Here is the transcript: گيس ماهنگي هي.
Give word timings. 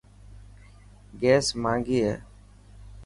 گيس 1.21 1.47
ماهنگي 1.61 1.97
هي. 2.05 2.13